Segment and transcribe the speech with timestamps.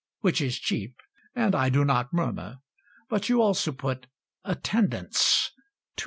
[0.21, 0.99] Which is cheap;
[1.35, 2.61] And I do not murmur;
[3.07, 4.07] But you also put
[4.43, 5.51] Attendance,
[5.99, 5.99] 2s.